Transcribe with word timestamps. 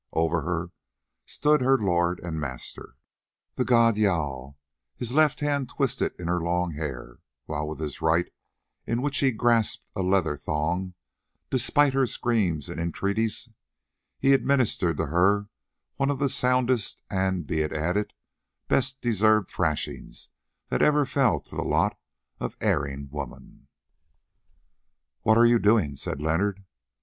Over 0.13 0.41
her 0.41 0.71
stood 1.27 1.61
her 1.61 1.77
lord 1.77 2.19
and 2.21 2.39
master, 2.41 2.95
the 3.53 3.63
god 3.63 3.97
Jâl, 3.97 4.55
his 4.95 5.13
left 5.13 5.41
hand 5.41 5.69
twisted 5.69 6.19
in 6.19 6.27
her 6.27 6.41
long 6.41 6.71
hair, 6.71 7.19
while 7.45 7.67
with 7.67 7.79
his 7.79 8.01
right, 8.01 8.27
in 8.87 9.03
which 9.03 9.19
he 9.19 9.31
grasped 9.31 9.91
a 9.95 10.01
leather 10.01 10.35
thong, 10.37 10.95
despite 11.51 11.93
her 11.93 12.07
screams 12.07 12.67
and 12.67 12.79
entreaties, 12.79 13.49
he 14.17 14.33
administered 14.33 14.97
to 14.97 15.05
her 15.05 15.49
one 15.97 16.09
of 16.09 16.17
the 16.17 16.29
soundest 16.29 17.03
and, 17.11 17.45
be 17.45 17.59
it 17.61 17.71
added, 17.71 18.11
best 18.67 19.01
deserved 19.03 19.49
thrashings 19.49 20.29
that 20.69 20.81
ever 20.81 21.05
fell 21.05 21.39
to 21.41 21.53
the 21.55 21.61
lot 21.63 21.95
of 22.39 22.57
erring 22.59 23.07
woman. 23.11 23.67
"What 25.21 25.37
are 25.37 25.45
you 25.45 25.59
doing?" 25.59 25.95
said 25.95 26.23
Leonard. 26.23 26.65